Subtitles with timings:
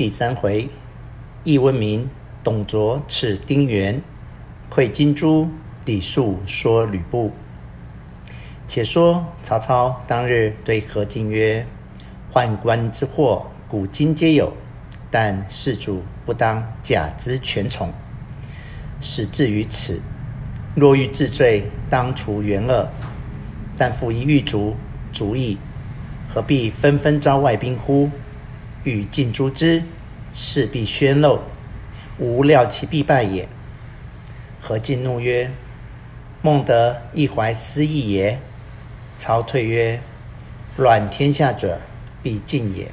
[0.00, 0.70] 第三回，
[1.44, 2.08] 易温明、
[2.42, 4.00] 董卓刺丁原，
[4.70, 5.50] 窥金珠，
[5.84, 7.32] 李肃说吕布。
[8.66, 11.66] 且说曹操当日对何进曰
[12.32, 14.54] ：“宦官之祸，古今皆有，
[15.10, 17.92] 但事主不当假之权从，
[19.02, 20.00] 始至于此。
[20.74, 22.88] 若欲治罪，当除原恶。
[23.76, 24.74] 但复一狱卒，
[25.12, 25.58] 足矣。
[26.26, 28.08] 何必纷纷招外兵乎？
[28.84, 29.82] 欲尽诛之，
[30.32, 31.40] 势必宣漏，
[32.18, 33.48] 吾料其必败也。”
[34.60, 35.50] 何进怒曰
[36.42, 38.38] ：“孟德亦怀斯意也？”
[39.16, 40.00] 操退曰
[40.76, 41.80] ：“乱天下者，
[42.22, 42.90] 必尽也。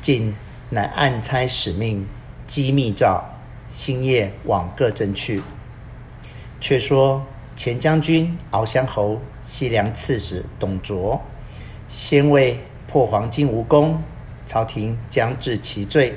[0.00, 0.34] 晋
[0.70, 2.06] 乃暗差使命，
[2.46, 3.24] 机密诏，
[3.68, 5.42] 星夜往各镇去。
[6.60, 7.24] 却说
[7.56, 11.20] 前将军敖襄侯西凉刺史董卓，
[11.88, 14.00] 先为破黄巾无功，
[14.46, 16.16] 朝廷将治其罪，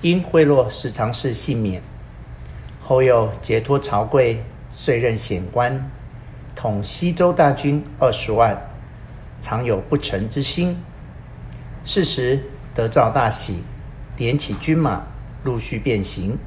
[0.00, 1.82] 因贿赂十常侍幸免。
[2.80, 5.90] 后又节脱朝贵，遂任显官。”
[6.56, 8.60] 统西州大军二十万，
[9.40, 10.76] 常有不臣之心。
[11.82, 12.42] 是时
[12.74, 13.62] 得诏大喜，
[14.14, 15.06] 点起军马，
[15.44, 16.38] 陆续变行。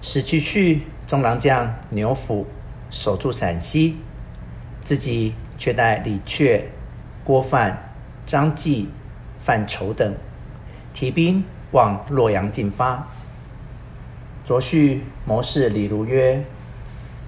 [0.00, 2.46] 使去续中郎将牛辅
[2.90, 3.98] 守住陕西，
[4.82, 6.62] 自己却带李榷、
[7.22, 7.92] 郭范、
[8.26, 8.88] 张济、
[9.48, 10.14] 范畴等
[10.92, 13.08] 提兵往洛阳进发。
[14.44, 16.44] 卓续谋士李儒曰：“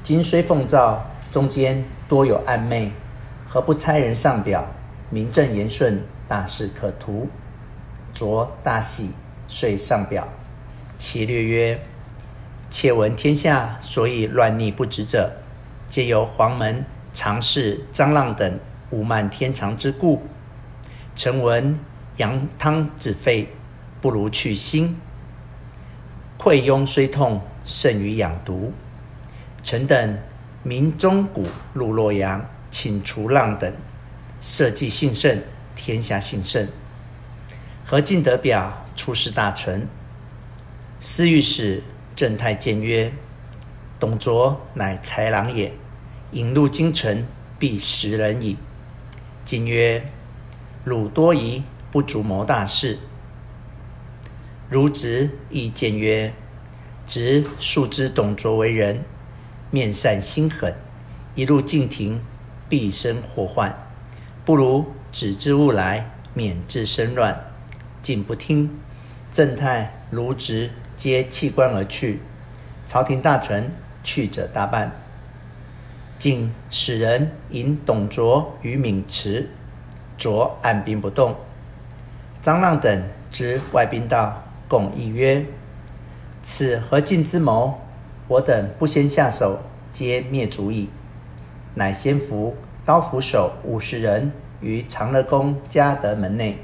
[0.04, 2.92] 今虽奉诏。”中间多有暗昧，
[3.48, 4.66] 何不差人上表，
[5.08, 7.28] 名正言顺，大事可图。
[8.12, 9.12] 卓大喜，
[9.48, 10.28] 遂上表。
[10.98, 11.80] 其略曰：
[12.68, 15.30] 窃闻天下所以乱逆不止者，
[15.88, 18.58] 皆由黄门常侍张浪等
[18.90, 20.24] 侮慢天常之故。
[21.14, 21.78] 臣闻
[22.20, 23.48] 羊汤止沸，
[24.02, 24.94] 不如去腥。
[26.38, 28.72] 溃痈虽痛，胜于养毒。
[29.62, 30.18] 臣等。
[30.62, 33.72] 明钟鼓入洛阳，请除浪等，
[34.42, 35.42] 社稷兴盛，
[35.74, 36.68] 天下兴盛。
[37.86, 39.88] 何进得表，出使大臣。
[41.00, 41.82] 司御史
[42.14, 43.10] 郑泰见曰
[43.98, 45.72] ：“董卓乃豺狼也，
[46.32, 47.24] 引入京城，
[47.58, 48.58] 必食人矣。”
[49.46, 50.04] 今曰
[50.84, 52.98] ：“汝多疑，不足谋大事。”
[54.70, 56.32] 孺子亦见曰
[57.06, 59.02] ：“侄素知董卓为人。”
[59.72, 60.74] 面善心狠，
[61.36, 62.20] 一入境庭，
[62.68, 63.72] 必生祸患。
[64.44, 67.40] 不如止之勿来，免致生乱。
[68.02, 68.80] 进不听，
[69.32, 72.20] 正太、卢植皆弃官而去。
[72.84, 73.70] 朝廷大臣
[74.02, 74.90] 去者大半。
[76.18, 79.48] 进使人引董卓于渑池，
[80.18, 81.36] 卓按兵不动。
[82.42, 85.44] 张浪等执外兵到，共议曰
[86.42, 87.78] ：“此何进之谋？”
[88.28, 89.58] 我等不先下手，
[89.92, 90.88] 皆灭族矣。
[91.74, 96.58] 乃先伏刀斧手五十人于长乐宫嘉德门内，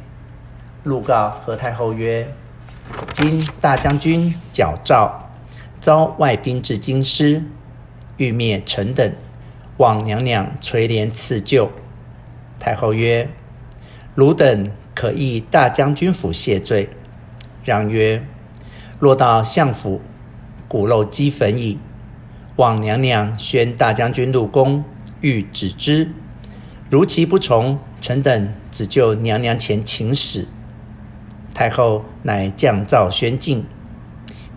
[0.84, 2.28] 录告何太后曰
[3.12, 5.28] ：“今大将军矫诏，
[5.80, 7.42] 招外兵至京师，
[8.16, 9.12] 欲灭臣等，
[9.76, 11.70] 望娘娘垂怜赐救。”
[12.58, 13.28] 太后曰
[14.14, 16.90] ：“汝等可诣大将军府谢罪。”
[17.62, 18.26] 让曰
[18.98, 20.00] ：“若到相府。”
[20.66, 21.78] 骨肉齏焚矣。
[22.56, 24.82] 望娘娘宣大将军入宫，
[25.20, 26.10] 欲止之。
[26.90, 30.48] 如其不从，臣等只就娘娘前请死。
[31.54, 33.64] 太后乃降诏宣进，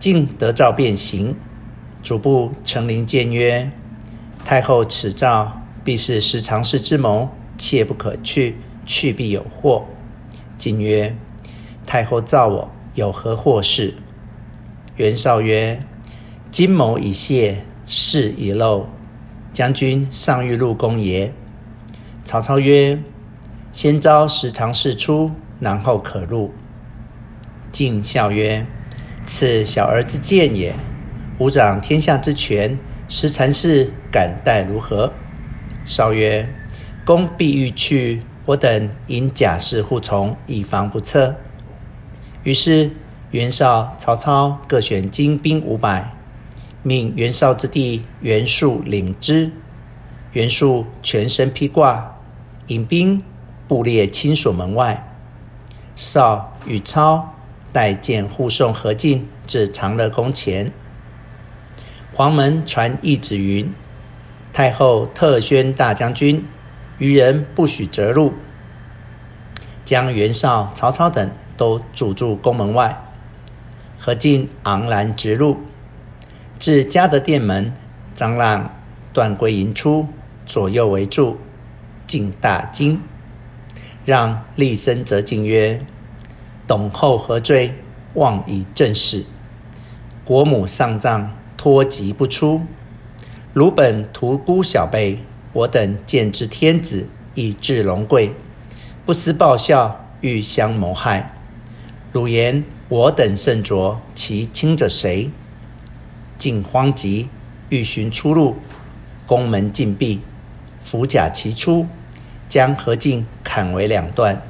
[0.00, 1.36] 进得诏便行。
[2.02, 3.70] 主簿程龄谏曰
[4.44, 9.86] ：“太后此诏必是十常侍之谋，切不可去，去必有祸。”
[10.60, 11.16] 进曰
[11.86, 13.94] ：“太后召我有何祸事？”
[14.96, 15.80] 袁绍曰：
[16.50, 18.86] 今谋已泄，事已露，
[19.54, 21.32] 将军尚欲入宫耶？
[22.26, 23.02] 曹操曰
[23.72, 26.52] ：“先招十常侍出，然后可入。”
[27.72, 28.66] 晋笑曰
[29.24, 30.74] ：“此小儿之见也。
[31.38, 35.10] 吾掌天下之权，十常侍敢待如何？”
[35.86, 36.46] 绍曰
[37.06, 38.20] ：“公必欲去，
[38.50, 41.36] 我等引甲士护从，以防不测。”
[42.42, 42.90] 于是
[43.30, 46.14] 袁绍、曹操各选精兵五百。
[46.82, 49.52] 命袁绍之弟袁术领之，
[50.32, 52.18] 袁术全身披挂，
[52.68, 53.22] 引兵
[53.68, 55.06] 布列亲所门外。
[55.94, 57.34] 绍与操
[57.70, 60.72] 带剑护送何进至长乐宫前。
[62.14, 63.72] 黄门传懿旨云：
[64.52, 66.46] 太后特宣大将军，
[67.00, 68.32] 余人不许折入。
[69.84, 73.02] 将袁绍、曹操等都阻住宫门外。
[73.98, 75.58] 何进昂然直入，
[76.60, 77.74] 至嘉德殿门，
[78.14, 78.72] 张让、
[79.12, 80.06] 段珪迎出，
[80.46, 81.38] 左右围住，
[82.06, 83.02] 进大惊。
[84.04, 85.84] 让厉声责进曰
[86.66, 87.74] ：“董后何罪？
[88.14, 89.24] 妄以正事。
[90.24, 92.62] 国母丧葬，托疾不出。
[93.52, 95.18] 汝本屠孤小辈，
[95.52, 98.34] 我等见之天子，以至荣贵，
[99.04, 101.34] 不思报效，欲相谋害。
[102.12, 105.30] 汝言我等甚浊，其亲者谁？”
[106.38, 107.28] 进慌急，
[107.68, 108.56] 欲寻出路，
[109.26, 110.20] 宫门禁闭，
[110.78, 111.86] 符甲齐出，
[112.48, 114.42] 将何进砍为两段。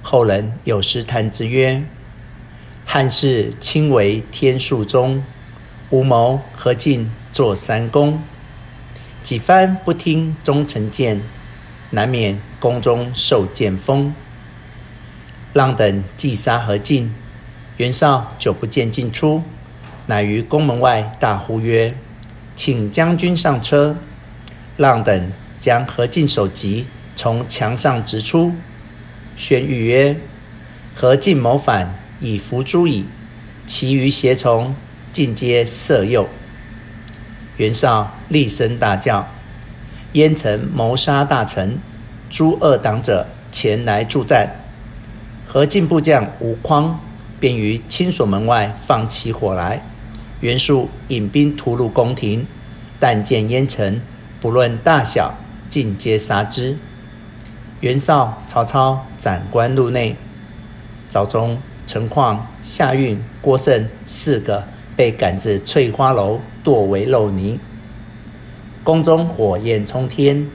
[0.00, 1.84] 后人有诗叹之曰
[2.86, 5.22] ：“汉室倾为天数中。”
[5.90, 8.22] 吾谋何进作三公，
[9.22, 11.20] 几番不听忠臣谏，
[11.90, 14.14] 难免宫中受剑锋。
[15.52, 17.14] 浪等计杀何进，
[17.76, 19.42] 袁绍久不见进出，
[20.06, 21.94] 乃于宫门外大呼曰
[22.56, 23.96] ：“请将军上车。”
[24.76, 26.86] 让等将何进首级
[27.16, 28.54] 从墙上直出，
[29.36, 30.16] 宣谕曰
[30.94, 33.04] ：“何进谋反，已伏诛矣，
[33.66, 34.74] 其余胁从。”
[35.10, 36.28] 尽皆色诱。
[37.56, 39.26] 袁绍厉声大叫
[40.12, 41.78] ：“燕城谋杀大臣，
[42.30, 44.50] 诛二党者前来助战。”
[45.46, 47.00] 何进部将吴匡
[47.40, 49.82] 便于亲所门外放起火来。
[50.40, 52.46] 袁术引兵突入宫廷，
[53.00, 54.00] 但见燕臣，
[54.40, 55.34] 不论大小，
[55.70, 56.76] 尽皆杀之。
[57.80, 60.16] 袁绍、曹操斩关入内，
[61.08, 64.64] 赵忠、陈况、夏运、郭盛四个。
[64.98, 67.60] 被赶至翠花楼，剁为肉泥。
[68.88, 70.48] 宫中火焰冲天。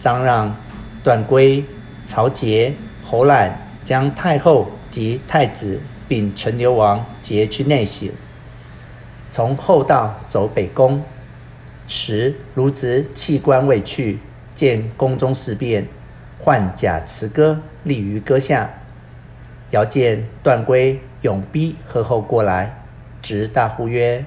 [0.00, 0.56] 张让、
[1.04, 1.62] 段珪、
[2.04, 8.10] 曹节、侯览将太后及太子并陈留王劫去内省，
[9.30, 11.00] 从后道走北宫。
[11.86, 14.18] 时卢植弃官未去，
[14.52, 15.86] 见宫中事变，
[16.40, 18.68] 唤假持戈立于戈下。
[19.70, 22.82] 遥见段珪勇逼何后过来。
[23.22, 24.24] 直大呼曰：“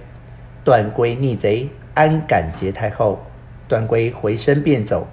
[0.64, 3.20] 段珪逆贼，安敢劫太后？”
[3.74, 5.08] 段圭回身便走，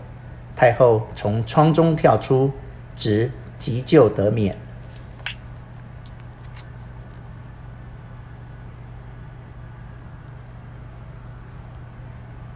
[0.55, 2.51] 太后从窗中跳出，
[2.95, 4.55] 直急救得免。